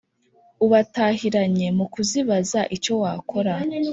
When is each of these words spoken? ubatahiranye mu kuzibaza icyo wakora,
ubatahiranye 0.65 1.67
mu 1.77 1.85
kuzibaza 1.93 2.61
icyo 2.75 2.93
wakora, 3.01 3.53